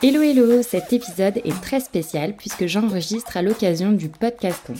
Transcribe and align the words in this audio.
Hello 0.00 0.22
hello, 0.22 0.62
cet 0.62 0.92
épisode 0.92 1.38
est 1.44 1.60
très 1.60 1.80
spécial 1.80 2.36
puisque 2.36 2.66
j'enregistre 2.66 3.36
à 3.36 3.42
l'occasion 3.42 3.90
du 3.90 4.08
podcaston. 4.08 4.74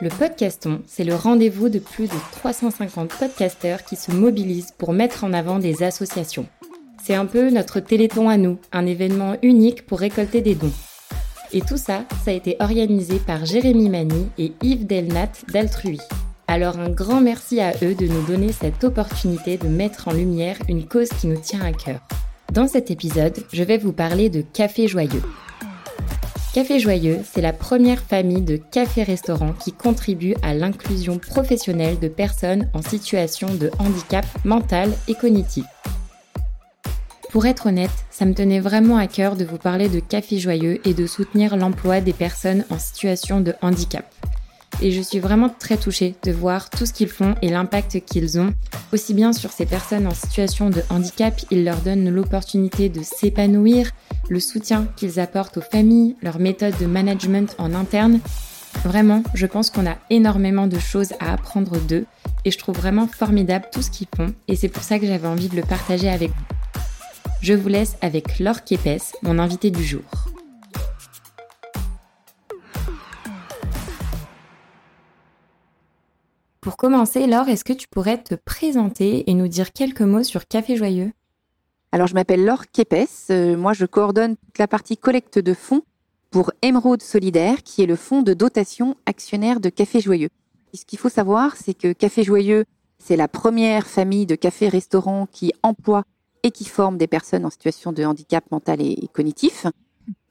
Le 0.00 0.08
podcaston, 0.08 0.82
c'est 0.84 1.04
le 1.04 1.14
rendez-vous 1.14 1.68
de 1.68 1.78
plus 1.78 2.08
de 2.08 2.16
350 2.32 3.08
podcasteurs 3.10 3.84
qui 3.84 3.94
se 3.94 4.10
mobilisent 4.10 4.72
pour 4.76 4.92
mettre 4.92 5.22
en 5.22 5.32
avant 5.32 5.60
des 5.60 5.84
associations. 5.84 6.48
C'est 7.00 7.14
un 7.14 7.26
peu 7.26 7.50
notre 7.50 7.78
téléthon 7.78 8.28
à 8.28 8.36
nous, 8.36 8.58
un 8.72 8.84
événement 8.84 9.36
unique 9.42 9.86
pour 9.86 10.00
récolter 10.00 10.40
des 10.40 10.56
dons. 10.56 10.72
Et 11.52 11.60
tout 11.60 11.76
ça, 11.76 12.02
ça 12.24 12.32
a 12.32 12.34
été 12.34 12.56
organisé 12.58 13.20
par 13.20 13.46
Jérémy 13.46 13.88
Mani 13.88 14.26
et 14.38 14.52
Yves 14.62 14.88
Delnat 14.88 15.30
d'Altrui. 15.52 16.00
Alors 16.48 16.80
un 16.80 16.90
grand 16.90 17.20
merci 17.20 17.60
à 17.60 17.74
eux 17.84 17.94
de 17.94 18.08
nous 18.08 18.26
donner 18.26 18.50
cette 18.50 18.82
opportunité 18.82 19.56
de 19.56 19.68
mettre 19.68 20.08
en 20.08 20.12
lumière 20.12 20.58
une 20.68 20.88
cause 20.88 21.10
qui 21.10 21.28
nous 21.28 21.38
tient 21.38 21.62
à 21.62 21.72
cœur. 21.72 22.00
Dans 22.52 22.66
cet 22.66 22.90
épisode, 22.90 23.44
je 23.52 23.62
vais 23.62 23.76
vous 23.76 23.92
parler 23.92 24.30
de 24.30 24.40
Café 24.40 24.88
Joyeux. 24.88 25.22
Café 26.54 26.78
Joyeux, 26.78 27.18
c'est 27.30 27.42
la 27.42 27.52
première 27.52 28.00
famille 28.00 28.40
de 28.40 28.56
cafés-restaurants 28.56 29.52
qui 29.52 29.72
contribue 29.72 30.34
à 30.42 30.54
l'inclusion 30.54 31.18
professionnelle 31.18 31.98
de 31.98 32.08
personnes 32.08 32.70
en 32.72 32.80
situation 32.80 33.54
de 33.54 33.70
handicap 33.78 34.24
mental 34.44 34.90
et 35.08 35.14
cognitif. 35.14 35.66
Pour 37.30 37.44
être 37.44 37.66
honnête, 37.66 37.90
ça 38.10 38.24
me 38.24 38.32
tenait 38.34 38.60
vraiment 38.60 38.96
à 38.96 39.06
cœur 39.06 39.36
de 39.36 39.44
vous 39.44 39.58
parler 39.58 39.90
de 39.90 40.00
Café 40.00 40.38
Joyeux 40.38 40.80
et 40.88 40.94
de 40.94 41.06
soutenir 41.06 41.54
l'emploi 41.54 42.00
des 42.00 42.14
personnes 42.14 42.64
en 42.70 42.78
situation 42.78 43.42
de 43.42 43.54
handicap. 43.60 44.06
Et 44.80 44.92
je 44.92 45.00
suis 45.00 45.18
vraiment 45.18 45.48
très 45.48 45.76
touchée 45.76 46.14
de 46.22 46.30
voir 46.30 46.70
tout 46.70 46.86
ce 46.86 46.92
qu'ils 46.92 47.08
font 47.08 47.34
et 47.42 47.48
l'impact 47.48 48.00
qu'ils 48.04 48.38
ont. 48.38 48.54
Aussi 48.92 49.12
bien 49.12 49.32
sur 49.32 49.50
ces 49.50 49.66
personnes 49.66 50.06
en 50.06 50.14
situation 50.14 50.70
de 50.70 50.82
handicap, 50.88 51.34
ils 51.50 51.64
leur 51.64 51.78
donnent 51.78 52.08
l'opportunité 52.08 52.88
de 52.88 53.02
s'épanouir, 53.02 53.90
le 54.28 54.38
soutien 54.38 54.86
qu'ils 54.96 55.18
apportent 55.18 55.56
aux 55.56 55.62
familles, 55.62 56.14
leur 56.22 56.38
méthode 56.38 56.78
de 56.78 56.86
management 56.86 57.54
en 57.58 57.74
interne. 57.74 58.20
Vraiment, 58.84 59.24
je 59.34 59.46
pense 59.46 59.70
qu'on 59.70 59.86
a 59.86 59.96
énormément 60.10 60.68
de 60.68 60.78
choses 60.78 61.12
à 61.18 61.32
apprendre 61.32 61.78
d'eux 61.80 62.06
et 62.44 62.50
je 62.52 62.58
trouve 62.58 62.76
vraiment 62.76 63.08
formidable 63.08 63.66
tout 63.72 63.82
ce 63.82 63.90
qu'ils 63.90 64.06
font 64.16 64.32
et 64.46 64.54
c'est 64.54 64.68
pour 64.68 64.84
ça 64.84 64.98
que 64.98 65.06
j'avais 65.06 65.26
envie 65.26 65.48
de 65.48 65.56
le 65.56 65.62
partager 65.62 66.08
avec 66.08 66.30
vous. 66.30 66.56
Je 67.40 67.54
vous 67.54 67.68
laisse 67.68 67.96
avec 68.00 68.38
Laure 68.38 68.64
Kepes, 68.64 69.16
mon 69.22 69.38
invité 69.38 69.70
du 69.70 69.82
jour. 69.82 70.27
Pour 76.68 76.76
commencer, 76.76 77.26
Laure, 77.26 77.48
est-ce 77.48 77.64
que 77.64 77.72
tu 77.72 77.88
pourrais 77.88 78.22
te 78.22 78.34
présenter 78.34 79.30
et 79.30 79.32
nous 79.32 79.48
dire 79.48 79.72
quelques 79.72 80.02
mots 80.02 80.22
sur 80.22 80.46
Café 80.46 80.76
Joyeux? 80.76 81.12
Alors, 81.92 82.08
je 82.08 82.12
m'appelle 82.12 82.44
Laure 82.44 82.66
Kepes. 82.70 83.30
Euh, 83.30 83.56
moi, 83.56 83.72
je 83.72 83.86
coordonne 83.86 84.36
toute 84.36 84.58
la 84.58 84.68
partie 84.68 84.98
collecte 84.98 85.38
de 85.38 85.54
fonds 85.54 85.80
pour 86.30 86.52
Émeraude 86.60 87.00
Solidaire, 87.00 87.62
qui 87.62 87.82
est 87.82 87.86
le 87.86 87.96
fonds 87.96 88.20
de 88.20 88.34
dotation 88.34 88.96
actionnaire 89.06 89.60
de 89.60 89.70
Café 89.70 90.00
Joyeux. 90.00 90.28
ce 90.74 90.84
qu'il 90.84 90.98
faut 90.98 91.08
savoir, 91.08 91.56
c'est 91.56 91.72
que 91.72 91.94
Café 91.94 92.22
Joyeux, 92.22 92.66
c'est 92.98 93.16
la 93.16 93.28
première 93.28 93.86
famille 93.86 94.26
de 94.26 94.34
cafés-restaurants 94.34 95.26
qui 95.32 95.54
emploie 95.62 96.02
et 96.42 96.50
qui 96.50 96.66
forment 96.66 96.98
des 96.98 97.06
personnes 97.06 97.46
en 97.46 97.50
situation 97.50 97.92
de 97.92 98.04
handicap 98.04 98.44
mental 98.50 98.82
et 98.82 99.08
cognitif. 99.14 99.66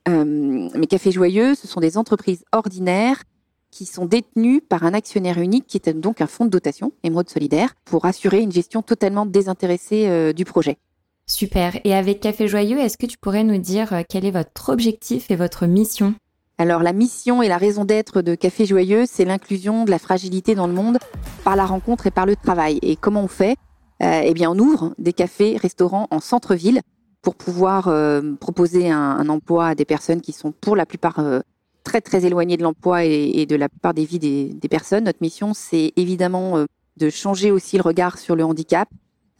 Euh, 0.06 0.70
mais 0.72 0.86
Café 0.86 1.10
Joyeux, 1.10 1.56
ce 1.56 1.66
sont 1.66 1.80
des 1.80 1.98
entreprises 1.98 2.44
ordinaires 2.52 3.24
qui 3.70 3.86
sont 3.86 4.06
détenues 4.06 4.60
par 4.60 4.84
un 4.84 4.94
actionnaire 4.94 5.38
unique 5.38 5.66
qui 5.66 5.76
est 5.76 5.90
donc 5.90 6.20
un 6.20 6.26
fonds 6.26 6.44
de 6.44 6.50
dotation, 6.50 6.92
Émeraude 7.02 7.28
Solidaire, 7.28 7.74
pour 7.84 8.04
assurer 8.04 8.40
une 8.40 8.52
gestion 8.52 8.82
totalement 8.82 9.26
désintéressée 9.26 10.08
euh, 10.08 10.32
du 10.32 10.44
projet. 10.44 10.78
Super. 11.26 11.78
Et 11.84 11.94
avec 11.94 12.20
Café 12.20 12.48
Joyeux, 12.48 12.78
est-ce 12.78 12.96
que 12.96 13.06
tu 13.06 13.18
pourrais 13.18 13.44
nous 13.44 13.58
dire 13.58 13.92
euh, 13.92 14.02
quel 14.08 14.24
est 14.24 14.30
votre 14.30 14.70
objectif 14.70 15.30
et 15.30 15.36
votre 15.36 15.66
mission? 15.66 16.14
Alors 16.60 16.82
la 16.82 16.92
mission 16.92 17.40
et 17.40 17.48
la 17.48 17.56
raison 17.56 17.84
d'être 17.84 18.20
de 18.20 18.34
Café 18.34 18.66
Joyeux, 18.66 19.04
c'est 19.06 19.24
l'inclusion 19.24 19.84
de 19.84 19.90
la 19.90 19.98
fragilité 20.00 20.56
dans 20.56 20.66
le 20.66 20.72
monde 20.72 20.98
par 21.44 21.54
la 21.54 21.64
rencontre 21.64 22.08
et 22.08 22.10
par 22.10 22.26
le 22.26 22.34
travail. 22.34 22.80
Et 22.82 22.96
comment 22.96 23.22
on 23.22 23.28
fait? 23.28 23.56
Euh, 24.02 24.22
eh 24.24 24.34
bien, 24.34 24.50
on 24.50 24.58
ouvre 24.58 24.94
des 24.98 25.12
cafés, 25.12 25.56
restaurants 25.56 26.08
en 26.10 26.20
centre-ville 26.20 26.80
pour 27.22 27.34
pouvoir 27.34 27.88
euh, 27.88 28.34
proposer 28.40 28.90
un, 28.90 29.28
emploi 29.28 29.68
à 29.68 29.74
des 29.74 29.84
personnes 29.84 30.20
qui 30.20 30.32
sont 30.32 30.52
pour 30.52 30.76
la 30.76 30.86
plupart 30.86 31.18
euh, 31.18 31.40
très 31.88 32.00
très 32.02 32.26
éloignées 32.26 32.58
de 32.58 32.62
l'emploi 32.62 33.04
et, 33.04 33.46
de 33.46 33.56
la 33.56 33.68
plupart 33.68 33.94
des 33.94 34.04
vies 34.04 34.18
des, 34.18 34.68
personnes. 34.68 35.04
Notre 35.04 35.22
mission, 35.22 35.54
c'est 35.54 35.92
évidemment 35.96 36.66
de 36.96 37.10
changer 37.10 37.50
aussi 37.50 37.76
le 37.76 37.82
regard 37.82 38.18
sur 38.18 38.36
le 38.36 38.44
handicap, 38.44 38.88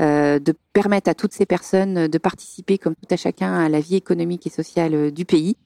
de 0.00 0.54
permettre 0.72 1.10
à 1.10 1.14
toutes 1.14 1.34
ces 1.34 1.44
personnes 1.44 2.08
de 2.08 2.18
participer 2.18 2.78
comme 2.78 2.94
tout 2.94 3.12
à 3.12 3.16
chacun 3.16 3.52
à 3.52 3.68
la 3.68 3.80
vie 3.80 3.96
économique 3.96 4.46
et 4.46 4.50
sociale 4.50 5.10
du 5.10 5.24
pays, 5.26 5.56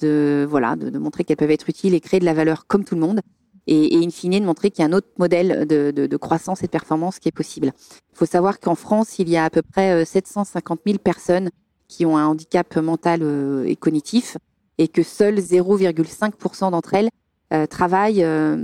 de 0.00 0.44
voilà, 0.48 0.74
de 0.74 0.98
montrer 0.98 1.22
qu'elles 1.22 1.36
peuvent 1.36 1.50
être 1.50 1.68
utiles 1.68 1.94
et 1.94 2.00
créer 2.00 2.18
de 2.18 2.24
la 2.24 2.34
valeur 2.34 2.66
comme 2.66 2.84
tout 2.84 2.96
le 2.96 3.02
monde 3.02 3.20
et, 3.66 3.94
et 3.94 4.04
in 4.04 4.10
fine 4.10 4.40
de 4.40 4.44
montrer 4.44 4.70
qu'il 4.70 4.82
y 4.82 4.86
a 4.86 4.90
un 4.90 4.92
autre 4.92 5.08
modèle 5.18 5.66
de, 5.66 5.90
de, 5.90 6.06
de, 6.06 6.16
croissance 6.16 6.62
et 6.62 6.66
de 6.66 6.70
performance 6.70 7.18
qui 7.18 7.28
est 7.28 7.32
possible. 7.32 7.72
Il 8.12 8.18
faut 8.18 8.26
savoir 8.26 8.60
qu'en 8.60 8.74
France, 8.74 9.18
il 9.18 9.28
y 9.28 9.36
a 9.36 9.44
à 9.44 9.50
peu 9.50 9.62
près 9.62 10.04
750 10.04 10.80
euh, 10.80 10.82
000 10.90 10.98
personnes 10.98 11.50
qui 11.88 12.06
ont 12.06 12.16
un 12.16 12.26
handicap 12.26 12.76
mental 12.76 13.20
euh, 13.22 13.64
et 13.66 13.76
cognitif 13.76 14.36
et 14.82 14.88
que 14.88 15.04
seuls 15.04 15.38
0,5% 15.38 16.72
d'entre 16.72 16.94
elles 16.94 17.08
euh, 17.52 17.66
travaillent, 17.66 18.24
euh, 18.24 18.56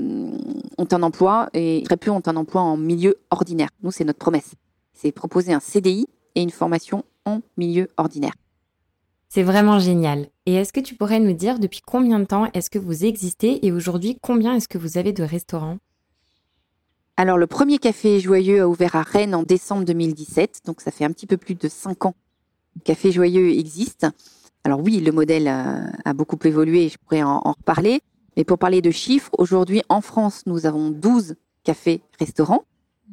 ont 0.77 0.89
un 0.91 1.03
emploi 1.05 1.49
et 1.55 1.83
très 1.85 1.97
peu 1.97 2.11
ont 2.11 2.23
un 2.27 2.37
emploi 2.37 2.61
en 2.61 2.77
milieu 2.77 3.19
ordinaire. 3.31 3.69
Nous, 3.83 3.93
c'est 3.93 4.05
notre 4.05 4.19
promesse. 4.19 4.55
C'est 4.93 5.13
proposer 5.13 5.53
un 5.53 5.61
CDI 5.61 6.09
et 6.35 6.43
une 6.43 6.51
formation 6.51 7.05
en 7.25 7.41
milieu 7.57 7.89
ordinaire. 7.97 8.33
C'est 9.29 9.45
vraiment 9.45 9.79
génial. 9.79 10.27
Et 10.47 10.55
est-ce 10.55 10.73
que 10.73 10.81
tu 10.81 10.97
pourrais 10.97 11.21
nous 11.21 11.35
dire 11.35 11.61
depuis 11.61 11.83
combien 11.87 12.19
de 12.19 12.25
temps 12.25 12.47
est-ce 12.53 12.71
que 12.71 12.81
vous 12.81 13.05
existez 13.05 13.65
et 13.65 13.71
aujourd'hui 13.71 14.19
combien 14.21 14.57
est-ce 14.57 14.69
que 14.69 14.79
vous 14.79 14.99
avez 14.99 15.13
de 15.13 15.23
restaurants? 15.23 15.79
Alors 17.17 17.39
le 17.39 17.47
premier 17.47 17.79
café 17.79 18.19
joyeux 18.19 18.63
a 18.63 18.69
ouvert 18.69 18.97
à 18.97 19.03
Rennes 19.03 19.35
en 19.35 19.43
décembre 19.45 19.85
2017, 19.85 20.63
donc 20.65 20.81
ça 20.81 20.91
fait 20.91 21.05
un 21.05 21.13
petit 21.13 21.27
peu 21.27 21.37
plus 21.37 21.55
de 21.55 21.69
5 21.69 22.07
ans. 22.07 22.15
Le 22.75 22.81
café 22.81 23.13
joyeux 23.13 23.51
existe. 23.51 24.07
Alors 24.69 24.83
oui, 24.85 25.01
le 25.01 25.13
modèle 25.13 25.49
a, 25.49 26.13
beaucoup 26.13 26.37
évolué 26.45 26.91
je 26.91 26.99
pourrais 26.99 27.23
en, 27.23 27.41
reparler. 27.41 28.03
Mais 28.37 28.45
pour 28.45 28.59
parler 28.59 28.83
de 28.83 28.91
chiffres, 28.91 29.31
aujourd'hui 29.39 29.81
en 29.89 30.03
France, 30.03 30.43
nous 30.45 30.67
avons 30.67 30.91
12 30.91 31.37
cafés-restaurants. 31.65 32.65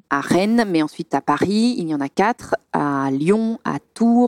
À 0.09 0.19
Rennes, 0.19 0.65
mais 0.69 0.81
ensuite 0.81 1.13
à 1.13 1.21
Paris, 1.21 1.75
il 1.77 1.87
y 1.87 1.95
en 1.95 2.01
a 2.01 2.09
4. 2.09 2.55
À 2.73 3.09
Lyon, 3.09 3.57
à 3.63 3.77
Tours, 3.93 4.27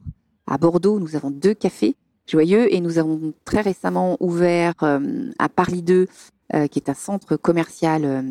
à 0.49 0.57
Bordeaux, 0.57 1.01
nous 1.01 1.17
avons 1.17 1.29
deux 1.29 1.53
cafés 1.53 1.97
joyeux 2.27 2.73
et 2.73 2.79
nous 2.79 2.97
avons 2.97 3.33
très 3.43 3.59
récemment 3.59 4.15
ouvert 4.21 4.75
euh, 4.83 5.29
à 5.37 5.49
Paris 5.49 5.81
2, 5.81 6.07
euh, 6.53 6.67
qui 6.67 6.79
est 6.79 6.89
un 6.89 6.93
centre 6.93 7.35
commercial 7.35 8.05
euh, 8.05 8.21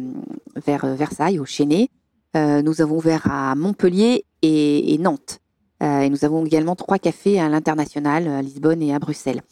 vers 0.64 0.86
Versailles, 0.86 1.38
au 1.38 1.44
Chénet. 1.44 1.90
nous 2.34 2.80
avons 2.80 2.96
ouvert 2.96 3.30
à 3.30 3.54
Montpellier 3.56 4.24
et, 4.40 4.96
Nantes. 4.98 5.40
Et 5.80 6.08
nous 6.08 6.24
avons 6.24 6.44
également 6.44 6.74
trois 6.74 6.98
cafés 6.98 7.38
à 7.38 7.48
l'international, 7.48 8.28
à 8.28 8.42
Lisbonne 8.42 8.82
et 8.82 8.94
à 8.94 8.98
Bruxelles, 8.98 9.42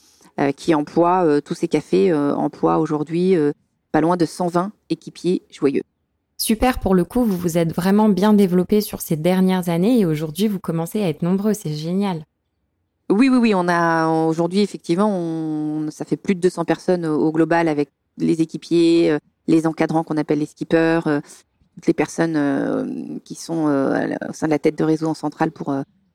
qui 0.56 0.74
emploient, 0.74 1.40
tous 1.42 1.54
ces 1.54 1.68
cafés 1.68 2.12
emploient 2.14 2.78
aujourd'hui 2.78 3.36
pas 3.92 4.00
loin 4.00 4.16
de 4.16 4.24
120 4.24 4.72
équipiers 4.90 5.42
joyeux. 5.50 5.82
Super, 6.36 6.80
pour 6.80 6.94
le 6.94 7.04
coup, 7.04 7.24
vous 7.24 7.36
vous 7.36 7.58
êtes 7.58 7.72
vraiment 7.72 8.08
bien 8.08 8.34
développé 8.34 8.80
sur 8.80 9.00
ces 9.00 9.16
dernières 9.16 9.68
années 9.68 10.00
et 10.00 10.06
aujourd'hui 10.06 10.48
vous 10.48 10.58
commencez 10.58 11.00
à 11.00 11.08
être 11.08 11.22
nombreux, 11.22 11.54
c'est 11.54 11.74
génial. 11.74 12.24
Oui, 13.10 13.28
oui, 13.28 13.38
oui. 13.38 13.54
On 13.54 13.68
a 13.68 14.08
aujourd'hui 14.08 14.60
effectivement, 14.60 15.08
on, 15.08 15.90
ça 15.90 16.04
fait 16.04 16.16
plus 16.16 16.34
de 16.34 16.40
200 16.40 16.64
personnes 16.64 17.06
au, 17.06 17.30
global 17.30 17.68
avec 17.68 17.90
les 18.18 18.40
équipiers, 18.40 19.12
euh, 19.12 19.18
les 19.46 19.66
encadrants 19.66 20.04
qu'on 20.04 20.16
appelle 20.16 20.40
les 20.40 20.46
skippers, 20.46 21.00
euh, 21.06 21.20
toutes 21.76 21.86
les 21.86 21.94
personnes 21.94 22.36
euh, 22.36 23.18
qui 23.24 23.34
sont 23.34 23.64
au 24.28 24.32
sein 24.32 24.46
de 24.46 24.50
la 24.50 24.58
tête 24.58 24.76
de 24.78 24.84
réseau 24.84 25.06
en 25.06 25.14
centrale 25.14 25.50
pour 25.50 25.74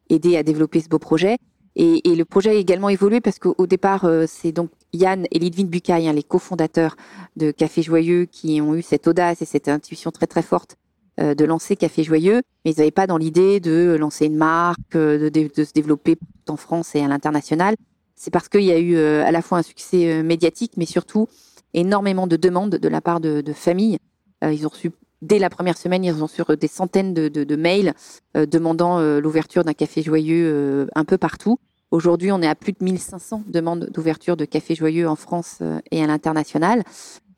aider 0.09 0.37
à 0.37 0.43
développer 0.43 0.81
ce 0.81 0.89
beau 0.89 0.99
projet. 0.99 1.37
Et, 1.75 2.01
le 2.03 2.25
projet 2.25 2.49
a 2.49 2.53
également 2.53 2.89
évolué 2.89 3.21
parce 3.21 3.39
qu'au 3.39 3.65
départ, 3.65 4.05
c'est 4.27 4.51
donc 4.51 4.69
Yann 4.91 5.25
et 5.31 5.39
Lidvin 5.39 5.65
Bucaille, 5.65 6.09
hein, 6.09 6.13
les 6.13 6.23
cofondateurs 6.23 6.97
de 7.37 7.51
Café 7.51 7.81
Joyeux, 7.81 8.25
qui 8.25 8.59
ont 8.59 8.75
eu 8.75 8.81
cette 8.81 9.07
audace 9.07 9.41
et 9.41 9.45
cette 9.45 9.69
intuition 9.69 10.11
très 10.11 10.27
très 10.27 10.41
forte 10.41 10.75
euh, 11.19 11.35
de 11.35 11.43
lancer 11.43 11.75
Café 11.75 12.03
Joyeux, 12.03 12.41
mais 12.63 12.71
ils 12.71 12.77
n'avaient 12.77 12.91
pas 12.91 13.07
dans 13.07 13.17
l'idée 13.17 13.59
de 13.59 13.97
lancer 13.99 14.27
une 14.27 14.37
marque, 14.37 14.95
euh, 14.95 15.29
de, 15.29 15.63
se 15.63 15.73
développer 15.73 16.17
en 16.47 16.55
France 16.55 16.95
et 16.95 17.01
à 17.01 17.07
l'international. 17.09 17.75
C'est 18.15 18.31
parce 18.31 18.47
qu'il 18.47 18.63
y 18.63 18.71
a 18.71 18.79
eu 18.79 18.95
euh, 18.95 19.25
à 19.25 19.31
la 19.31 19.41
fois 19.41 19.57
un 19.57 19.63
succès 19.63 20.23
médiatique, 20.23 20.73
mais 20.77 20.85
surtout 20.85 21.27
énormément 21.73 22.25
de 22.25 22.37
demandes 22.37 22.75
de 22.75 22.87
la 22.87 23.01
part 23.01 23.19
de, 23.19 23.43
familles. 23.53 23.97
ils 24.43 24.65
ont 24.65 24.69
reçu 24.69 24.91
dès 25.21 25.39
la 25.39 25.49
première 25.49 25.77
semaine, 25.77 26.03
ils 26.03 26.23
ont 26.23 26.27
reçu 26.27 26.41
des 26.59 26.67
centaines 26.67 27.13
de, 27.13 27.55
mails 27.55 27.93
demandant 28.35 28.99
l'ouverture 29.19 29.63
d'un 29.63 29.73
café 29.73 30.01
joyeux 30.01 30.87
un 30.95 31.05
peu 31.05 31.17
partout. 31.17 31.59
Aujourd'hui, 31.91 32.31
on 32.31 32.41
est 32.41 32.47
à 32.47 32.55
plus 32.55 32.73
de 32.73 32.83
1500 32.83 33.43
demandes 33.47 33.89
d'ouverture 33.91 34.37
de 34.37 34.45
café 34.45 34.75
joyeux 34.75 35.07
en 35.07 35.15
France 35.15 35.59
et 35.91 36.03
à 36.03 36.07
l'international. 36.07 36.83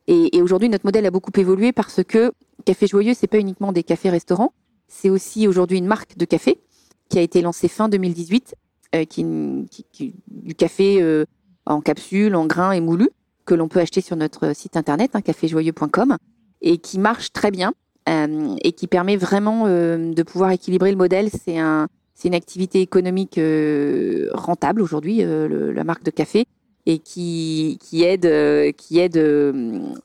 Et, 0.07 0.41
aujourd'hui, 0.41 0.69
notre 0.69 0.85
modèle 0.85 1.05
a 1.05 1.11
beaucoup 1.11 1.31
évolué 1.37 1.71
parce 1.71 2.03
que 2.03 2.33
Café 2.65 2.85
Joyeux, 2.85 3.13
c'est 3.15 3.27
pas 3.27 3.39
uniquement 3.39 3.71
des 3.71 3.83
cafés-restaurants, 3.83 4.53
c'est 4.87 5.09
aussi 5.09 5.47
aujourd'hui 5.47 5.77
une 5.77 5.85
marque 5.85 6.17
de 6.17 6.25
café 6.25 6.59
qui 7.09 7.17
a 7.17 7.21
été 7.21 7.41
lancée 7.41 7.67
fin 7.67 7.89
2018 7.89 8.55
qui, 9.07 9.23
du 10.27 10.55
café 10.55 11.25
en 11.65 11.81
capsule, 11.81 12.35
en 12.35 12.45
grains 12.45 12.71
et 12.71 12.81
moulu, 12.81 13.09
que 13.45 13.55
l'on 13.55 13.67
peut 13.67 13.79
acheter 13.79 14.01
sur 14.01 14.15
notre 14.15 14.55
site 14.55 14.77
internet, 14.77 15.11
hein, 15.13 15.21
caféjoyeux.com, 15.21 16.17
et 16.61 16.77
qui 16.77 16.99
marche 16.99 17.31
très 17.31 17.51
bien 17.51 17.73
et 18.07 18.71
qui 18.73 18.87
permet 18.87 19.15
vraiment 19.15 19.67
de 19.67 20.23
pouvoir 20.23 20.51
équilibrer 20.51 20.91
le 20.91 20.97
modèle. 20.97 21.29
C'est 21.29 21.59
un, 21.59 21.87
une 22.23 22.35
activité 22.35 22.81
économique 22.81 23.39
rentable 24.33 24.81
aujourd'hui, 24.81 25.23
la 25.23 25.83
marque 25.83 26.03
de 26.03 26.11
café, 26.11 26.45
et 26.85 26.97
qui, 26.97 27.77
qui 27.79 28.03
aide, 28.03 28.27
qui 28.75 28.99
aide 28.99 29.23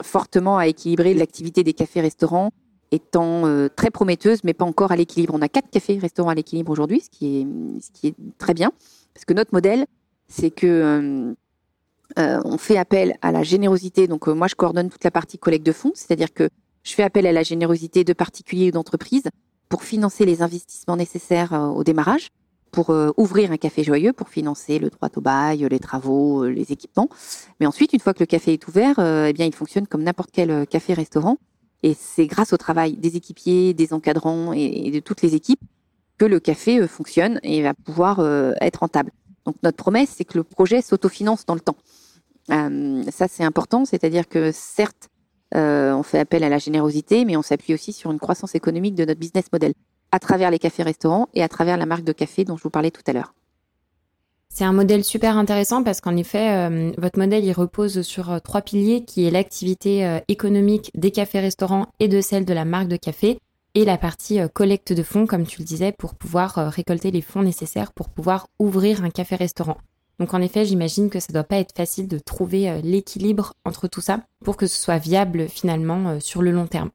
fortement 0.03 0.58
à 0.58 0.67
équilibrer 0.67 1.14
l'activité 1.14 1.64
des 1.64 1.73
cafés-restaurants 1.73 2.53
étant 2.93 3.47
euh, 3.47 3.69
très 3.75 3.91
prometteuse, 3.91 4.44
mais 4.44 4.55
pas 4.55 4.64
encore 4.64 4.93
à 4.93 4.97
l'équilibre. 4.97 5.35
On 5.35 5.43
a 5.43 5.49
quatre 5.49 5.70
cafés 5.70 5.99
restaurants 5.99 6.31
à 6.31 6.35
l'équilibre 6.35 6.70
aujourd'hui, 6.70 7.00
ce, 7.00 7.09
ce 7.11 7.91
qui 7.93 8.06
est 8.09 8.14
très 8.38 8.55
bien, 8.55 8.70
parce 9.12 9.25
que 9.25 9.35
notre 9.35 9.52
modèle, 9.52 9.87
c'est 10.29 10.50
que 10.50 11.35
euh, 12.19 12.23
euh, 12.23 12.41
on 12.44 12.58
fait 12.58 12.79
appel 12.79 13.17
à 13.23 13.32
la 13.32 13.43
générosité. 13.43 14.06
Donc 14.06 14.26
moi, 14.26 14.47
je 14.49 14.55
coordonne 14.55 14.91
toute 14.91 15.05
la 15.05 15.11
partie 15.11 15.38
collecte 15.38 15.67
de 15.67 15.73
fonds, 15.73 15.93
c'est-à-dire 15.94 16.32
que 16.32 16.49
je 16.82 16.94
fais 16.94 17.03
appel 17.03 17.26
à 17.26 17.32
la 17.32 17.43
générosité 17.43 18.05
de 18.05 18.12
particuliers 18.12 18.69
ou 18.69 18.73
d'entreprises 18.73 19.29
pour 19.69 19.82
financer 19.82 20.25
les 20.25 20.43
investissements 20.43 20.97
nécessaires 20.97 21.53
au 21.53 21.82
démarrage, 21.82 22.29
pour 22.70 22.94
ouvrir 23.17 23.50
un 23.50 23.56
café 23.56 23.82
joyeux, 23.82 24.12
pour 24.12 24.29
financer 24.29 24.79
le 24.79 24.91
droit 24.91 25.08
au 25.17 25.20
bail, 25.20 25.67
les 25.69 25.81
travaux, 25.81 26.44
les 26.47 26.70
équipements. 26.70 27.08
Mais 27.58 27.67
ensuite, 27.67 27.93
une 27.93 27.99
fois 27.99 28.14
que 28.14 28.20
le 28.20 28.26
café 28.26 28.52
est 28.52 28.69
ouvert, 28.69 29.00
eh 29.00 29.32
bien, 29.32 29.47
il 29.47 29.55
fonctionne 29.55 29.88
comme 29.88 30.05
n'importe 30.05 30.31
quel 30.32 30.69
café-restaurant 30.69 31.38
et 31.82 31.94
c'est 31.94 32.26
grâce 32.26 32.52
au 32.52 32.56
travail 32.56 32.94
des 32.94 33.17
équipiers, 33.17 33.75
des 33.75 33.93
encadrants 33.93 34.52
et, 34.52 34.91
de 34.91 35.00
toutes 35.00 35.23
les 35.23 35.35
équipes 35.35 35.61
que 36.19 36.25
le 36.25 36.41
café 36.41 36.81
euh, 36.81 36.88
fonctionne 36.88 37.38
et 37.43 37.62
va 37.62 37.75
pouvoir 37.75 38.20
euh, 38.20 38.55
être 38.61 38.79
rentable. 38.79 39.12
Donc 39.46 39.56
notre 39.62 39.76
promesse, 39.76 40.12
c'est 40.16 40.25
que 40.25 40.37
le 40.37 40.44
projet 40.44 40.82
s'autofinance 40.82 41.46
dans 41.46 41.54
le 41.54 41.60
temps. 41.60 41.76
Euh, 42.50 43.02
ça, 43.10 43.28
c'est 43.28 43.44
important, 43.44 43.84
c'est-à-dire 43.84 44.28
que 44.28 44.50
certes, 44.52 45.08
on 45.54 46.02
fait 46.02 46.19
appel 46.19 46.44
à 46.44 46.50
la 46.50 46.58
générosité, 46.58 47.25
mais 47.25 47.34
on 47.34 47.43
s'appuie 47.43 47.72
aussi 47.72 47.94
sur 47.94 48.10
une 48.10 48.19
croissance 48.19 48.54
économique 48.54 48.94
de 48.94 49.06
notre 49.06 49.19
business 49.19 49.46
model 49.50 49.72
à 50.12 50.19
travers 50.19 50.50
les 50.50 50.58
cafés-restaurants 50.58 51.28
et 51.34 51.43
à 51.43 51.48
travers 51.48 51.76
la 51.76 51.87
marque 51.87 52.04
de 52.04 52.12
café 52.12 52.44
dont 52.44 52.56
je 52.56 52.62
vous 52.62 52.70
parlais 52.70 52.90
tout 52.90 53.02
à 53.06 53.12
l'heure. 53.12 53.34
C'est 54.48 54.64
un 54.64 54.72
modèle 54.72 55.04
super 55.04 55.37
intéressant 55.37 55.82
parce 55.82 56.00
qu'en 56.00 56.16
effet, 56.16 56.50
euh, 56.50 56.90
votre 56.96 57.19
modèle 57.19 57.44
il 57.44 57.52
repose 57.52 58.00
sur 58.00 58.32
euh, 58.32 58.38
trois 58.38 58.62
piliers 58.62 59.04
qui 59.04 59.26
est 59.26 59.31
l'activité 59.31 60.06
euh, 60.06 60.19
économique 60.28 60.90
des 60.94 61.10
cafés-restaurants 61.10 61.88
et 62.00 62.08
de 62.08 62.22
celle 62.22 62.46
de 62.46 62.54
la 62.54 62.64
marque 62.64 62.88
de 62.88 62.96
café 62.96 63.38
et 63.76 63.84
la 63.84 63.96
partie 63.96 64.40
collecte 64.52 64.93
de 64.93 65.05
fonds, 65.05 65.26
comme 65.26 65.46
tu 65.46 65.61
le 65.61 65.64
disais, 65.64 65.93
pour 65.93 66.14
pouvoir 66.14 66.55
récolter 66.73 67.12
les 67.12 67.20
fonds 67.20 67.43
nécessaires 67.43 67.93
pour 67.93 68.08
pouvoir 68.08 68.49
ouvrir 68.58 69.05
un 69.05 69.11
café-restaurant. 69.11 69.76
Donc 70.19 70.34
en 70.34 70.40
effet, 70.40 70.64
j'imagine 70.64 71.11
que 71.11 71.20
ça 71.20 71.32
doit 71.32 71.44
pas 71.44 71.58
être 71.58 71.76
facile 71.76 72.08
de 72.08 72.19
trouver 72.19 72.81
l'équilibre 72.82 73.52
entre 73.64 73.87
tout 73.87 74.00
ça 74.00 74.23
pour 74.44 74.56
que 74.56 74.67
ce 74.67 74.81
soit 74.81 74.99
viable 74.99 75.49
finalement 75.49 76.19
sur 76.20 76.43
le 76.43 76.50
long 76.50 76.67
terme. 76.67 76.90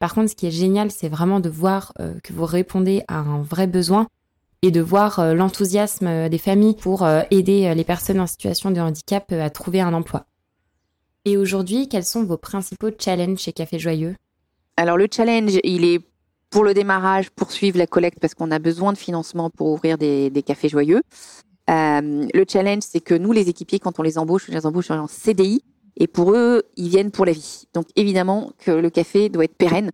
Par 0.00 0.14
contre, 0.14 0.30
ce 0.30 0.34
qui 0.34 0.46
est 0.46 0.50
génial, 0.50 0.90
c'est 0.90 1.08
vraiment 1.08 1.38
de 1.38 1.50
voir 1.50 1.92
que 2.24 2.32
vous 2.32 2.46
répondez 2.46 3.04
à 3.08 3.18
un 3.18 3.42
vrai 3.42 3.66
besoin 3.66 4.08
et 4.62 4.70
de 4.70 4.80
voir 4.80 5.18
euh, 5.18 5.34
l'enthousiasme 5.34 6.06
euh, 6.06 6.28
des 6.28 6.38
familles 6.38 6.76
pour 6.76 7.04
euh, 7.04 7.22
aider 7.30 7.74
les 7.74 7.84
personnes 7.84 8.20
en 8.20 8.26
situation 8.26 8.70
de 8.70 8.80
handicap 8.80 9.30
à 9.32 9.50
trouver 9.50 9.80
un 9.80 9.92
emploi. 9.92 10.24
Et 11.24 11.36
aujourd'hui, 11.36 11.88
quels 11.88 12.04
sont 12.04 12.24
vos 12.24 12.36
principaux 12.36 12.90
challenges 12.98 13.40
chez 13.40 13.52
Café 13.52 13.78
Joyeux? 13.78 14.16
Alors 14.76 14.96
le 14.96 15.06
challenge, 15.12 15.58
il 15.64 15.84
est 15.84 16.00
pour 16.52 16.64
le 16.64 16.74
démarrage, 16.74 17.30
poursuivre 17.30 17.78
la 17.78 17.86
collecte 17.86 18.20
parce 18.20 18.34
qu'on 18.34 18.50
a 18.50 18.58
besoin 18.58 18.92
de 18.92 18.98
financement 18.98 19.48
pour 19.50 19.68
ouvrir 19.68 19.96
des, 19.96 20.44
cafés 20.46 20.68
joyeux. 20.68 21.00
le 21.68 22.44
challenge, 22.48 22.82
c'est 22.82 23.00
que 23.00 23.14
nous, 23.14 23.32
les 23.32 23.48
équipiers, 23.48 23.80
quand 23.80 23.98
on 23.98 24.02
les 24.02 24.18
embauche, 24.18 24.46
on 24.50 24.52
les 24.52 24.66
embauche 24.66 24.90
en 24.90 25.08
CDI 25.08 25.64
et 25.96 26.06
pour 26.06 26.32
eux, 26.32 26.62
ils 26.76 26.90
viennent 26.90 27.10
pour 27.10 27.24
la 27.24 27.32
vie. 27.32 27.64
Donc 27.74 27.86
évidemment 27.96 28.52
que 28.58 28.70
le 28.70 28.90
café 28.90 29.30
doit 29.30 29.44
être 29.44 29.56
pérenne, 29.56 29.90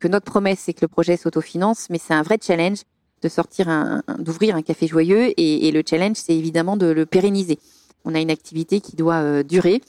que 0.00 0.08
notre 0.08 0.26
promesse, 0.26 0.58
c'est 0.58 0.72
que 0.72 0.82
le 0.82 0.88
projet 0.88 1.16
s'autofinance, 1.16 1.86
mais 1.90 1.98
c'est 1.98 2.14
un 2.14 2.22
vrai 2.22 2.38
challenge 2.42 2.82
de 3.22 3.28
sortir 3.28 3.68
un, 3.68 4.02
d'ouvrir 4.18 4.56
un 4.56 4.62
café 4.62 4.88
joyeux 4.88 5.32
et, 5.36 5.70
le 5.70 5.82
challenge 5.88 6.16
c'est 6.16 6.34
évidemment 6.34 6.76
de 6.76 6.86
le 6.86 7.06
pérenniser. 7.06 7.58
On 8.04 8.14
a 8.14 8.20
une 8.20 8.30
activité 8.30 8.80
qui 8.80 8.96
doit 8.96 9.22
euh, 9.22 9.42
durer 9.44 9.80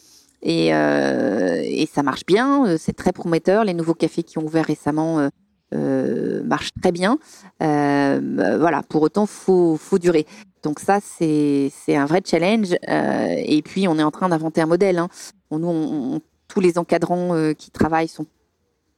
et, 0.44 0.74
euh, 0.74 1.62
et, 1.64 1.88
ça 1.92 2.04
marche 2.04 2.26
bien, 2.28 2.68
euh, 2.68 2.78
c'est 2.78 2.94
très 2.94 3.14
prometteur. 3.14 3.64
Les 3.64 3.74
nouveaux 3.74 3.94
cafés 3.94 4.24
qui 4.24 4.38
ont 4.38 4.44
ouvert 4.44 4.66
récemment 4.66 5.30
marchent 5.74 6.74
très 6.82 6.92
bien. 6.92 7.18
voilà, 7.60 8.84
pour 8.90 9.02
autant 9.02 9.26
faut 9.26 9.78
faut 9.78 10.00
durer. 10.00 10.26
Donc 10.64 10.80
ça 10.80 11.00
c'est 11.02 11.72
un 11.90 12.06
vrai 12.06 12.22
challenge 12.26 12.76
et 12.88 13.62
puis 13.64 13.88
on 13.88 13.98
est 13.98 14.04
en 14.04 14.12
train 14.12 14.30
d'inventer 14.30 14.62
un 14.62 14.68
modèle. 14.68 14.98
Hein. 15.00 15.10
nous 15.52 16.20
tous 16.48 16.60
les 16.60 16.78
encadrants 16.78 17.54
qui 17.58 17.72
travaillent 17.72 18.10
sont 18.10 18.26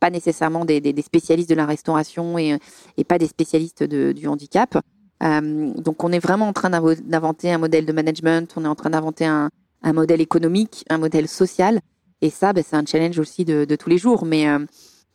pas 0.03 0.09
nécessairement 0.09 0.65
des, 0.65 0.93
spécialistes 1.01 1.49
de 1.49 1.55
la 1.55 1.65
restauration 1.65 2.37
et, 2.37 2.59
pas 3.07 3.17
des 3.17 3.27
spécialistes 3.27 3.83
du 3.83 4.27
handicap. 4.27 4.77
Euh, 5.23 5.71
donc 5.75 6.03
on 6.03 6.11
est 6.11 6.19
vraiment 6.19 6.49
en 6.49 6.51
train 6.51 6.69
d'inventer 6.69 7.53
un 7.53 7.57
modèle 7.57 7.85
de 7.85 7.93
management, 7.93 8.53
on 8.57 8.65
est 8.65 8.67
en 8.67 8.75
train 8.75 8.89
d'inventer 8.89 9.25
un, 9.25 9.49
modèle 9.93 10.19
économique, 10.19 10.83
un 10.89 10.97
modèle 10.97 11.29
social. 11.29 11.79
Et 12.19 12.29
ça, 12.29 12.51
ben, 12.51 12.65
c'est 12.67 12.75
un 12.75 12.85
challenge 12.85 13.17
aussi 13.17 13.45
de, 13.45 13.63
tous 13.75 13.89
les 13.89 13.97
jours. 13.97 14.25
Mais 14.25 14.45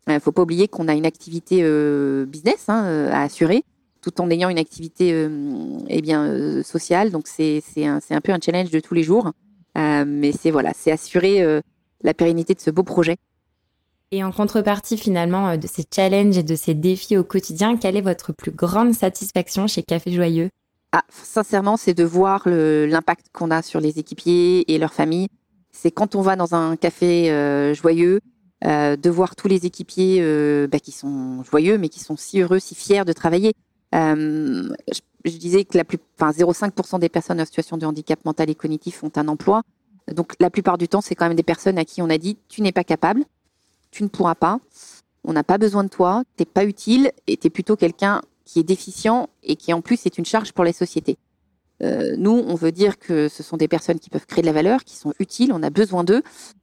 il 0.09 0.13
euh, 0.13 0.15
ne 0.15 0.21
faut 0.21 0.33
pas 0.33 0.43
oublier 0.43 0.69
qu'on 0.69 0.89
a 0.89 0.95
une 0.95 1.07
activité 1.07 1.61
euh, 1.63 2.27
business 2.27 2.69
hein, 2.69 3.09
à 3.13 3.23
assurer, 3.23 3.65
tout 4.03 4.21
en 4.21 4.31
ayant 4.31 4.49
une 4.49 4.59
activité 4.59 5.29
eh 5.89 6.03
bien 6.03 6.63
sociale. 6.63 7.11
Donc 7.11 7.27
c'est 7.27 7.63
un, 7.79 8.01
un, 8.11 8.21
peu 8.21 8.33
un 8.33 8.39
challenge 8.45 8.71
de 8.71 8.81
tous 8.81 8.95
les 8.95 9.03
jours. 9.03 9.33
mais 9.77 10.33
c'est 10.33 10.51
voilà, 10.51 10.73
c'est 10.75 10.91
assurer 10.91 11.61
la 12.03 12.15
pérennité 12.15 12.55
de 12.55 12.61
ce 12.61 12.71
beau 12.71 12.85
projet 12.85 13.17
et 14.11 14.25
en 14.25 14.33
contrepartie 14.33 14.97
finalement 14.97 15.51
euh, 15.51 15.57
de 15.57 15.67
ces 15.67 15.85
challenges 15.95 16.39
et 16.39 16.43
de 16.43 16.57
ces 16.57 16.75
défis 16.75 17.17
au 17.17 17.25
quotidien, 17.25 17.77
quelle 17.77 17.97
est 17.97 18.03
votre 18.03 18.33
plus 18.33 18.51
grande 18.51 18.95
satisfaction 18.95 19.67
chez 19.67 19.83
Café 19.83 20.11
Joyeux? 20.13 20.49
Ah, 20.93 21.05
Sincèrement, 21.11 21.77
c'est 21.77 21.93
de 21.93 22.05
voir 22.05 22.43
l'impact 22.47 23.27
qu'on 23.33 23.51
a 23.51 23.61
sur 23.61 23.81
les 23.81 23.99
équipiers 23.99 24.73
et 24.73 24.79
leurs 24.79 24.95
familles. 24.95 25.29
C'est 25.71 25.91
quand 25.91 26.15
on 26.15 26.23
va 26.23 26.35
dans 26.35 26.55
un 26.55 26.77
café 26.77 27.31
euh, 27.31 27.75
joyeux, 27.75 28.21
euh, 28.65 28.97
de 28.97 29.11
voir 29.11 29.37
tous 29.37 29.49
les 29.49 29.67
équipiers 29.67 30.21
bah, 30.69 30.81
qui 30.81 30.93
sont 30.93 31.43
joyeux, 31.45 31.79
mais 31.79 31.89
qui 31.89 32.01
sont 32.01 32.17
si 32.17 32.41
heureux, 32.41 32.59
si 32.59 32.75
fiers 32.75 33.05
de 33.05 33.13
travailler. 33.13 33.55
Je, 33.93 34.75
je, 35.25 35.37
disais 35.37 35.65
que 35.65 35.77
la 35.77 35.85
plus, 35.85 35.99
enfin 36.19 36.31
0,5% 36.31 36.99
des 36.99 37.09
personnes 37.09 37.41
en 37.41 37.45
situation 37.45 37.77
de 37.77 37.87
handicap 37.87 38.23
mental 38.25 38.51
et 38.51 38.55
cognitif 38.55 39.03
ont 39.03 39.13
un 39.17 39.29
emploi. 39.29 39.63
Donc 40.15 40.35
la 40.41 40.51
plupart 40.51 40.79
du 40.79 40.89
temps, 40.89 41.01
c'est 41.01 41.15
quand 41.15 41.29
même 41.29 41.37
des 41.37 41.43
personnes 41.43 41.79
à 41.79 41.85
qui 41.85 42.03
on 42.03 42.11
a 42.11 42.19
dit 42.19 42.39
tu 42.49 42.63
n'es 42.63 42.73
pas 42.73 42.85
capable, 42.85 43.25
tu 43.91 44.03
ne 44.03 44.09
pourras 44.09 44.35
pas, 44.35 44.59
on 45.25 45.33
n'a 45.33 45.45
pas 45.45 45.59
besoin 45.59 45.85
de 45.85 45.89
toi, 45.89 46.23
t'es 46.37 46.45
pas 46.45 46.65
utile 46.65 47.13
et 47.27 47.37
tu 47.37 47.47
es 47.47 47.51
plutôt 47.51 47.77
quelqu'un 47.77 48.23
qui 48.45 48.61
est 48.61 48.65
déficient 48.65 49.29
et 49.43 49.57
qui 49.57 49.73
en 49.73 49.83
plus 49.83 50.07
est 50.07 50.17
une 50.19 50.25
charge 50.25 50.53
pour 50.53 50.65
les 50.65 50.73
sociétés. 50.73 51.19
Euh, 51.83 52.15
nous, 52.17 52.33
on 52.33 52.55
veut 52.55 52.73
dire 52.73 52.99
que 52.99 53.29
ce 53.29 53.43
sont 53.43 53.57
des 53.57 53.69
personnes 53.69 53.99
qui 53.99 54.11
peuvent 54.11 54.27
créer 54.27 54.43
de 54.43 54.47
la 54.47 54.53
valeur, 54.53 54.85
qui 54.85 54.97
sont 54.97 55.13
utiles, 55.19 55.53
on 55.53 55.63
a 55.63 55.71
besoin 55.71 56.05
d'eux, 56.05 56.23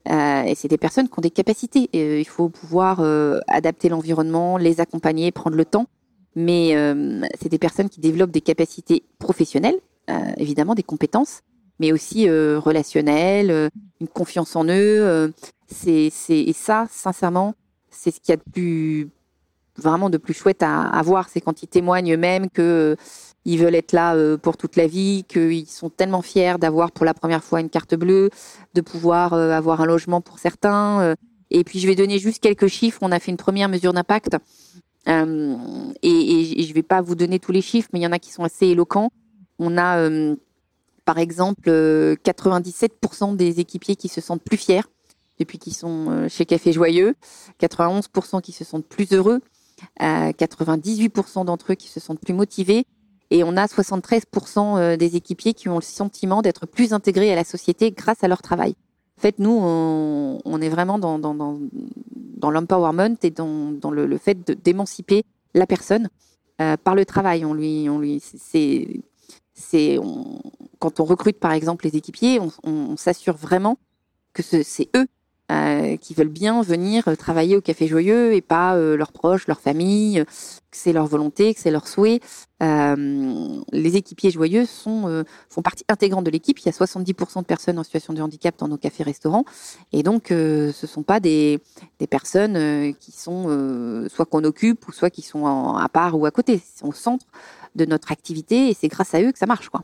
euh, 0.09 0.43
et 0.43 0.55
c'est 0.55 0.67
des 0.67 0.77
personnes 0.77 1.07
qui 1.07 1.17
ont 1.17 1.21
des 1.21 1.31
capacités. 1.31 1.89
Et, 1.93 2.01
euh, 2.01 2.19
il 2.19 2.27
faut 2.27 2.49
pouvoir 2.49 2.99
adapter 3.47 3.89
l'environnement, 3.89 4.57
les 4.57 4.81
accompagner, 4.81 5.31
prendre 5.31 5.55
le 5.55 5.65
temps, 5.65 5.87
mais 6.35 6.75
c'est 7.39 7.49
des 7.49 7.59
personnes 7.59 7.89
qui 7.89 8.01
développent 8.01 8.31
des 8.31 8.41
capacités 8.41 9.03
professionnelles, 9.19 9.79
évidemment 10.37 10.75
des 10.75 10.83
compétences, 10.83 11.41
mais 11.79 11.91
aussi 11.91 12.29
relationnelles, 12.29 13.69
une 14.01 14.07
confiance 14.07 14.55
en 14.55 14.65
eux, 14.65 15.31
c'est, 15.67 16.11
et 16.29 16.53
ça, 16.53 16.87
sincèrement, 16.89 17.55
c'est 17.89 18.11
ce 18.11 18.19
qu'il 18.19 18.29
y 18.29 18.33
a 18.33 18.37
de 18.37 18.51
plus, 18.51 19.09
vraiment 19.77 20.09
de 20.09 20.17
plus 20.17 20.33
chouette 20.33 20.63
à, 20.63 20.83
à 20.83 21.01
voir. 21.01 21.29
C'est 21.29 21.41
quand 21.41 21.63
ils 21.63 21.67
témoignent 21.67 22.13
eux-mêmes 22.13 22.49
que 22.49 22.61
euh, 22.61 22.95
ils 23.45 23.59
veulent 23.59 23.75
être 23.75 23.91
là 23.91 24.15
euh, 24.15 24.37
pour 24.37 24.57
toute 24.57 24.75
la 24.75 24.87
vie, 24.87 25.23
qu'ils 25.27 25.67
sont 25.67 25.89
tellement 25.89 26.21
fiers 26.21 26.55
d'avoir 26.59 26.91
pour 26.91 27.05
la 27.05 27.13
première 27.13 27.43
fois 27.43 27.61
une 27.61 27.69
carte 27.69 27.95
bleue, 27.95 28.29
de 28.73 28.81
pouvoir 28.81 29.33
euh, 29.33 29.51
avoir 29.51 29.81
un 29.81 29.85
logement 29.85 30.21
pour 30.21 30.39
certains. 30.39 31.15
et 31.51 31.63
puis 31.63 31.79
je 31.79 31.87
vais 31.87 31.95
donner 31.95 32.19
juste 32.19 32.41
quelques 32.41 32.67
chiffres. 32.67 32.99
On 33.01 33.11
a 33.11 33.19
fait 33.19 33.31
une 33.31 33.37
première 33.37 33.69
mesure 33.69 33.93
d'impact. 33.93 34.37
et, 35.07 35.11
je 35.11 36.73
vais 36.73 36.83
pas 36.83 37.01
vous 37.01 37.15
donner 37.15 37.39
tous 37.39 37.51
les 37.51 37.61
chiffres, 37.61 37.89
mais 37.93 37.99
il 37.99 38.03
y 38.03 38.07
en 38.07 38.11
a 38.11 38.19
qui 38.19 38.31
sont 38.31 38.43
assez 38.43 38.67
éloquents. 38.67 39.11
On 39.59 39.77
a, 39.77 40.09
par 41.05 41.19
exemple, 41.19 41.69
97% 41.69 43.35
des 43.35 43.59
équipiers 43.59 43.95
qui 43.95 44.09
se 44.09 44.21
sentent 44.21 44.43
plus 44.43 44.57
fiers 44.57 44.81
depuis 45.39 45.57
qu'ils 45.57 45.73
sont 45.73 46.07
euh, 46.09 46.29
chez 46.29 46.45
Café 46.45 46.71
Joyeux, 46.71 47.15
91% 47.61 48.41
qui 48.41 48.51
se 48.51 48.63
sentent 48.63 48.85
plus 48.85 49.11
heureux, 49.11 49.41
98% 49.99 51.41
euh, 51.41 51.43
d'entre 51.43 51.73
eux 51.73 51.75
qui 51.75 51.87
se 51.87 51.99
sentent 51.99 52.19
plus 52.19 52.33
motivés, 52.33 52.85
et 53.31 53.43
on 53.43 53.57
a 53.57 53.65
73% 53.65 54.77
euh, 54.77 54.97
des 54.97 55.15
équipiers 55.15 55.53
qui 55.53 55.69
ont 55.69 55.75
le 55.75 55.81
sentiment 55.81 56.41
d'être 56.41 56.65
plus 56.65 56.93
intégrés 56.93 57.31
à 57.31 57.35
la 57.35 57.43
société 57.43 57.91
grâce 57.91 58.23
à 58.23 58.27
leur 58.27 58.41
travail. 58.41 58.75
En 59.17 59.21
fait, 59.21 59.39
nous, 59.39 59.51
on, 59.51 60.61
est 60.61 60.67
vraiment 60.67 60.99
dans, 60.99 61.17
l'empowerment 62.51 63.15
et 63.23 63.31
dans, 63.31 63.91
le, 63.91 64.17
fait 64.17 64.51
d'émanciper 64.61 65.23
la 65.53 65.65
personne 65.65 66.09
par 66.57 66.95
le 66.95 67.05
travail. 67.05 67.45
Quand 70.79 70.99
on 70.99 71.05
recrute 71.05 71.39
par 71.39 71.53
exemple 71.53 71.85
les 71.85 71.95
équipiers, 71.95 72.41
on 72.63 72.97
s'assure 72.97 73.37
vraiment 73.37 73.77
que 74.33 74.43
c'est 74.43 74.89
eux 74.97 75.07
euh, 75.51 75.95
qui 75.97 76.15
veulent 76.15 76.27
bien 76.27 76.63
venir 76.63 77.03
travailler 77.19 77.55
au 77.55 77.61
Café 77.61 77.85
Joyeux 77.85 78.33
et 78.33 78.41
pas 78.41 78.75
euh, 78.75 78.97
leurs 78.97 79.11
proches, 79.11 79.45
leur 79.47 79.59
famille, 79.59 80.23
que 80.25 80.77
c'est 80.77 80.91
leur 80.91 81.05
volonté, 81.05 81.53
que 81.53 81.59
c'est 81.59 81.69
leur 81.69 81.87
souhait. 81.87 82.19
Euh, 82.63 83.61
les 83.71 83.95
équipiers 83.95 84.31
joyeux 84.31 84.65
sont, 84.65 85.23
font 85.49 85.61
partie 85.61 85.83
intégrante 85.87 86.23
de 86.23 86.31
l'équipe. 86.31 86.57
Il 86.57 86.65
y 86.65 86.69
a 86.69 86.71
70% 86.71 87.41
de 87.41 87.45
personnes 87.45 87.77
en 87.77 87.83
situation 87.83 88.13
de 88.13 88.21
handicap 88.23 88.55
dans 88.57 88.67
nos 88.67 88.77
cafés-restaurants. 88.77 89.45
Et 89.91 90.01
donc, 90.01 90.27
ce 90.29 90.67
ne 90.67 90.87
sont 90.87 91.03
pas 91.03 91.19
des, 91.19 91.59
des 91.99 92.07
personnes 92.07 92.93
qui 92.95 93.11
sont 93.11 94.07
soit 94.09 94.25
qu'on 94.25 94.43
occupe 94.45 94.87
ou 94.87 94.91
soit 94.91 95.11
qui 95.11 95.21
sont 95.21 95.45
à 95.45 95.89
part 95.89 96.17
ou 96.17 96.25
à 96.25 96.31
côté. 96.31 96.53
Ils 96.53 96.79
sont 96.79 96.87
au 96.87 96.93
centre 96.93 97.27
de 97.75 97.85
notre 97.85 98.11
activité 98.11 98.69
et 98.69 98.73
c'est 98.73 98.87
grâce 98.87 99.13
à 99.13 99.21
eux 99.21 99.31
que 99.31 99.37
ça 99.37 99.45
marche. 99.45 99.69
quoi. 99.69 99.83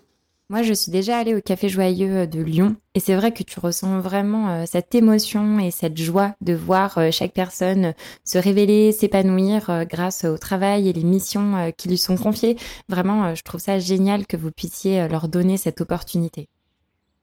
Moi, 0.51 0.63
je 0.63 0.74
suis 0.74 0.91
déjà 0.91 1.17
allée 1.17 1.34
au 1.34 1.39
Café 1.39 1.70
Joyeux 1.70 2.13
euh, 2.13 2.25
de 2.25 2.41
Lyon 2.41 2.75
et 2.93 3.00
c'est 3.00 3.15
vrai 3.15 3.31
que 3.31 3.41
tu 3.41 3.58
ressens 3.58 4.01
vraiment 4.01 4.50
euh, 4.50 4.63
cette 4.67 4.93
émotion 4.93 5.60
et 5.60 5.72
cette 5.72 5.98
joie 5.98 6.36
de 6.41 6.53
voir 6.53 6.98
euh, 6.98 7.10
chaque 7.10 7.31
personne 7.31 7.93
se 8.25 8.38
révéler, 8.38 8.91
s'épanouir 8.91 9.86
grâce 9.89 10.25
au 10.25 10.38
travail 10.38 10.89
et 10.89 10.93
les 10.93 11.05
missions 11.05 11.72
qui 11.77 11.88
lui 11.88 11.98
sont 11.98 12.17
confiées. 12.17 12.58
Vraiment, 12.89 13.34
je 13.34 13.41
trouve 13.43 13.62
ça 13.62 13.79
génial 13.79 14.27
que 14.27 14.36
vous 14.36 14.51
puissiez 14.51 15.08
leur 15.08 15.29
donner 15.29 15.55
cette 15.55 15.79
opportunité. 15.79 16.50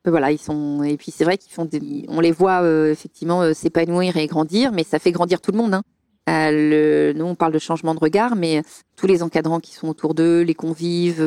Voilà, 0.07 0.33
ils 0.33 0.39
sont 0.39 0.83
et 0.83 0.97
puis 0.97 1.13
c'est 1.15 1.25
vrai 1.25 1.37
qu'ils 1.37 1.53
font 1.53 1.67
des... 1.67 2.07
on 2.09 2.21
les 2.21 2.33
voit 2.33 2.67
effectivement 2.89 3.53
s'épanouir 3.53 4.17
et 4.17 4.27
grandir, 4.27 4.73
mais 4.73 4.85
ça 4.85 4.99
fait 4.99 5.13
grandir 5.13 5.43
tout 5.43 5.53
le 5.53 5.59
monde. 5.59 5.75
Hein. 5.75 7.13
Nous, 7.13 7.27
on 7.27 7.35
parle 7.35 7.53
de 7.53 7.59
changement 7.59 7.95
de 7.95 8.01
regard, 8.01 8.37
mais 8.37 8.63
tous 8.97 9.07
les 9.07 9.23
encadrants 9.23 9.61
qui 9.61 9.75
sont 9.75 9.89
autour 9.89 10.15
d'eux, 10.15 10.41
les 10.41 10.55
convives, 10.55 11.23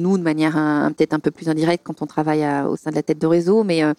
nous 0.00 0.18
de 0.18 0.22
manière 0.22 0.54
peut-être 0.96 1.14
un 1.14 1.20
peu 1.20 1.30
plus 1.30 1.48
indirecte 1.48 1.84
quand 1.84 2.02
on 2.02 2.06
travaille 2.06 2.44
au 2.66 2.76
sein 2.76 2.90
de 2.90 2.96
la 2.96 3.02
tête 3.02 3.18
de 3.18 3.26
réseau, 3.26 3.64
mais 3.64 3.84
euh, 3.84 3.92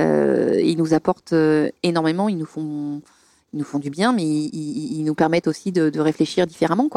euh, 0.00 0.60
ils 0.62 0.76
nous 0.76 0.94
apportent 0.94 1.32
euh, 1.32 1.70
énormément, 1.82 2.28
ils 2.28 2.36
nous 2.36 2.46
font, 2.46 3.02
ils 3.52 3.58
nous 3.58 3.64
font 3.64 3.78
du 3.78 3.90
bien, 3.90 4.12
mais 4.12 4.24
ils, 4.24 5.02
nous 5.04 5.14
permettent 5.14 5.48
aussi 5.48 5.72
de, 5.72 5.98
réfléchir 5.98 6.46
différemment. 6.46 6.88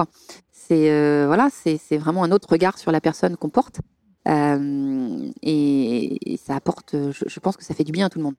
C'est 0.51 1.25
voilà, 1.25 1.49
c'est 1.51 1.97
vraiment 1.97 2.23
un 2.23 2.31
autre 2.31 2.49
regard 2.51 2.77
sur 2.77 2.91
la 2.91 3.01
personne 3.01 3.37
qu'on 3.37 3.49
porte, 3.49 3.79
et, 4.27 6.39
ça 6.45 6.55
apporte, 6.55 6.95
je 6.95 7.39
pense 7.39 7.57
que 7.57 7.63
ça 7.63 7.73
fait 7.73 7.83
du 7.83 7.91
bien 7.91 8.07
à 8.07 8.09
tout 8.09 8.19
le 8.19 8.25
monde. 8.25 8.35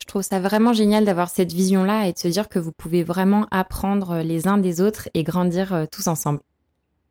Je 0.00 0.06
trouve 0.06 0.22
ça 0.22 0.40
vraiment 0.40 0.72
génial 0.72 1.04
d'avoir 1.04 1.28
cette 1.28 1.52
vision-là 1.52 2.08
et 2.08 2.12
de 2.12 2.18
se 2.18 2.26
dire 2.26 2.48
que 2.48 2.58
vous 2.58 2.72
pouvez 2.72 3.04
vraiment 3.04 3.46
apprendre 3.50 4.22
les 4.22 4.48
uns 4.48 4.56
des 4.56 4.80
autres 4.80 5.08
et 5.14 5.22
grandir 5.22 5.86
tous 5.92 6.08
ensemble. 6.08 6.40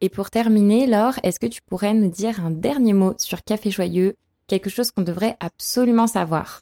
Et 0.01 0.09
pour 0.09 0.29
terminer, 0.29 0.87
Laure, 0.87 1.19
est-ce 1.23 1.39
que 1.39 1.47
tu 1.47 1.61
pourrais 1.61 1.93
nous 1.93 2.09
dire 2.09 2.45
un 2.45 2.51
dernier 2.51 2.93
mot 2.93 3.15
sur 3.17 3.43
Café 3.43 3.69
Joyeux, 3.69 4.15
quelque 4.47 4.69
chose 4.69 4.91
qu'on 4.91 5.01
devrait 5.01 5.35
absolument 5.41 6.07
savoir? 6.07 6.61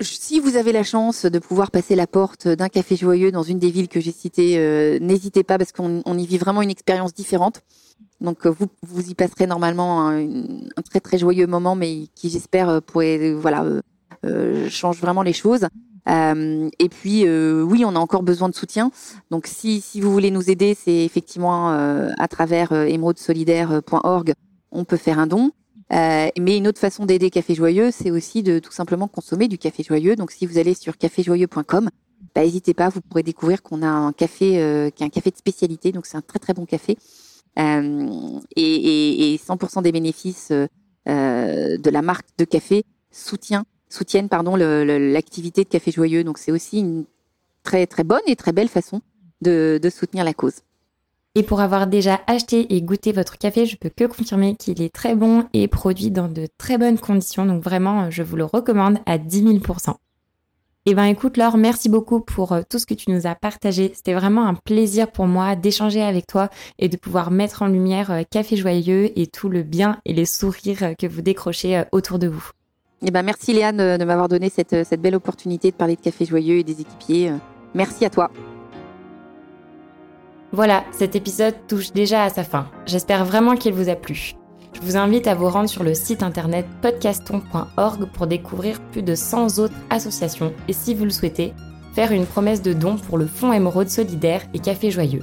Si 0.00 0.38
vous 0.38 0.56
avez 0.56 0.72
la 0.72 0.84
chance 0.84 1.26
de 1.26 1.38
pouvoir 1.38 1.70
passer 1.70 1.96
la 1.96 2.06
porte 2.06 2.48
d'un 2.48 2.68
café 2.68 2.96
joyeux 2.96 3.30
dans 3.30 3.42
une 3.42 3.58
des 3.58 3.70
villes 3.70 3.88
que 3.88 4.00
j'ai 4.00 4.10
citées, 4.10 4.58
euh, 4.58 4.98
n'hésitez 5.00 5.44
pas 5.44 5.58
parce 5.58 5.70
qu'on 5.70 6.02
y 6.18 6.26
vit 6.26 6.38
vraiment 6.38 6.62
une 6.62 6.70
expérience 6.70 7.14
différente. 7.14 7.62
Donc 8.20 8.46
euh, 8.46 8.50
vous, 8.50 8.66
vous 8.82 9.10
y 9.10 9.14
passerez 9.14 9.46
normalement 9.46 10.08
un, 10.08 10.26
très 10.88 10.98
très 10.98 11.18
joyeux 11.18 11.46
moment, 11.46 11.76
mais 11.76 12.06
qui 12.14 12.30
j'espère 12.30 12.68
euh, 12.68 12.80
pourrait 12.80 13.32
voilà 13.32 13.64
change 14.68 14.98
vraiment 14.98 15.22
les 15.22 15.32
choses. 15.32 15.66
Euh, 16.08 16.68
et 16.78 16.88
puis, 16.88 17.26
euh, 17.26 17.62
oui, 17.62 17.84
on 17.84 17.94
a 17.94 17.98
encore 17.98 18.22
besoin 18.22 18.48
de 18.48 18.54
soutien. 18.54 18.90
Donc, 19.30 19.46
si, 19.46 19.80
si 19.80 20.00
vous 20.00 20.12
voulez 20.12 20.30
nous 20.30 20.50
aider, 20.50 20.74
c'est 20.74 21.04
effectivement 21.04 21.72
euh, 21.72 22.10
à 22.18 22.28
travers 22.28 22.72
émeraude-solidaire.org, 22.72 24.34
on 24.70 24.84
peut 24.84 24.96
faire 24.96 25.18
un 25.18 25.26
don. 25.26 25.52
mais 25.90 26.56
une 26.56 26.66
autre 26.66 26.80
façon 26.80 27.06
d'aider 27.06 27.30
Café 27.30 27.54
Joyeux, 27.54 27.90
c'est 27.90 28.10
aussi 28.10 28.42
de 28.42 28.58
tout 28.58 28.72
simplement 28.72 29.08
consommer 29.08 29.48
du 29.48 29.58
café 29.58 29.82
joyeux. 29.82 30.16
Donc, 30.16 30.30
si 30.30 30.46
vous 30.46 30.58
allez 30.58 30.74
sur 30.74 30.96
caféjoyeux.com, 30.96 31.90
bah, 32.34 32.42
n'hésitez 32.42 32.74
pas, 32.74 32.88
vous 32.88 33.00
pourrez 33.00 33.22
découvrir 33.22 33.62
qu'on 33.62 33.82
a 33.82 33.88
un 33.88 34.12
café 34.12 34.90
qui 34.94 35.02
est 35.02 35.06
un 35.06 35.10
café 35.10 35.30
de 35.30 35.36
spécialité. 35.36 35.92
Donc, 35.92 36.06
c'est 36.06 36.16
un 36.16 36.22
très 36.22 36.38
très 36.38 36.54
bon 36.54 36.66
café. 36.66 36.96
Et, 37.58 37.62
et, 38.56 39.34
et, 39.34 39.36
100% 39.36 39.82
des 39.82 39.92
bénéfices 39.92 40.50
de 40.50 41.90
la 41.90 42.02
marque 42.02 42.26
de 42.38 42.44
café 42.44 42.84
soutient 43.10 43.64
soutiennent 43.92 44.28
pardon 44.28 44.56
l'activité 44.56 45.64
de 45.64 45.68
Café 45.68 45.90
Joyeux. 45.90 46.24
Donc 46.24 46.38
c'est 46.38 46.52
aussi 46.52 46.78
une 46.78 47.04
très 47.62 47.86
très 47.86 48.04
bonne 48.04 48.20
et 48.26 48.36
très 48.36 48.52
belle 48.52 48.68
façon 48.68 49.00
de, 49.40 49.80
soutenir 49.90 50.24
la 50.24 50.34
cause. 50.34 50.60
Et 51.34 51.42
pour 51.42 51.60
avoir 51.60 51.86
déjà 51.86 52.20
acheté 52.26 52.74
et 52.74 52.82
goûté 52.82 53.12
votre 53.12 53.38
café, 53.38 53.64
je 53.64 53.76
peux 53.76 53.88
que 53.88 54.04
confirmer 54.04 54.54
qu'il 54.54 54.82
est 54.82 54.94
très 54.94 55.14
bon 55.14 55.46
et 55.54 55.66
produit 55.66 56.10
dans 56.10 56.28
de 56.28 56.46
très 56.58 56.76
bonnes 56.76 56.98
conditions. 56.98 57.46
Donc 57.46 57.62
vraiment, 57.62 58.10
je 58.10 58.22
vous 58.22 58.36
le 58.36 58.44
recommande 58.44 58.98
à 59.06 59.16
10 59.16 59.44
000% 59.44 59.94
Eh 60.84 60.94
ben 60.94 61.04
écoute 61.04 61.38
Laure, 61.38 61.56
merci 61.56 61.88
beaucoup 61.88 62.20
pour 62.20 62.52
euh, 62.52 62.60
tout 62.68 62.78
ce 62.78 62.84
que 62.84 62.92
tu 62.92 63.10
nous 63.10 63.26
as 63.26 63.34
partagé. 63.34 63.92
C'était 63.94 64.12
vraiment 64.12 64.46
un 64.46 64.54
plaisir 64.54 65.10
pour 65.10 65.26
moi 65.26 65.56
d'échanger 65.56 66.02
avec 66.02 66.26
toi 66.26 66.50
et 66.78 66.90
de 66.90 66.98
pouvoir 66.98 67.30
mettre 67.30 67.62
en 67.62 67.68
lumière 67.68 68.10
euh, 68.10 68.22
Café 68.30 68.56
Joyeux 68.56 69.18
et 69.18 69.26
tout 69.26 69.48
le 69.48 69.62
bien 69.62 70.00
et 70.04 70.12
les 70.12 70.26
sourires 70.26 70.94
que 70.98 71.06
vous 71.06 71.22
décrochez 71.22 71.78
euh, 71.78 71.84
autour 71.92 72.18
de 72.18 72.28
vous. 72.28 72.50
Eh 73.04 73.10
ben, 73.10 73.22
merci 73.22 73.52
Léane 73.52 73.98
de, 73.98 74.04
m'avoir 74.04 74.28
donné 74.28 74.48
cette, 74.48 74.84
cette 74.86 75.00
belle 75.00 75.16
opportunité 75.16 75.70
de 75.70 75.76
parler 75.76 75.96
de 75.96 76.00
Café 76.00 76.24
Joyeux 76.24 76.58
et 76.58 76.64
des 76.64 76.80
équipiers. 76.80 77.32
Merci 77.74 78.04
à 78.04 78.10
toi. 78.10 78.30
Voilà, 80.52 80.84
cet 80.92 81.16
épisode 81.16 81.54
touche 81.66 81.92
déjà 81.92 82.24
à 82.24 82.28
sa 82.28 82.44
fin. 82.44 82.68
J'espère 82.86 83.24
vraiment 83.24 83.56
qu'il 83.56 83.72
vous 83.72 83.88
a 83.88 83.94
plu. 83.94 84.34
Je 84.74 84.80
vous 84.82 84.96
invite 84.96 85.26
à 85.26 85.34
vous 85.34 85.48
rendre 85.48 85.68
sur 85.68 85.82
le 85.82 85.94
site 85.94 86.22
internet 86.22 86.66
podcaston.org 86.80 88.06
pour 88.12 88.26
découvrir 88.26 88.80
plus 88.92 89.02
de 89.02 89.14
100 89.14 89.58
autres 89.58 89.74
associations 89.90 90.52
et 90.68 90.72
si 90.72 90.94
vous 90.94 91.04
le 91.04 91.10
souhaitez, 91.10 91.54
faire 91.94 92.12
une 92.12 92.26
promesse 92.26 92.62
de 92.62 92.72
don 92.72 92.96
pour 92.96 93.18
le 93.18 93.26
Fonds 93.26 93.52
Émeraude 93.52 93.88
Solidaire 93.88 94.42
et 94.54 94.58
Café 94.58 94.90
Joyeux. 94.90 95.22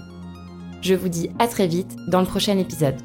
Je 0.81 0.95
vous 0.95 1.09
dis 1.09 1.29
à 1.39 1.47
très 1.47 1.67
vite 1.67 1.95
dans 2.07 2.21
le 2.21 2.25
prochain 2.25 2.57
épisode. 2.57 2.95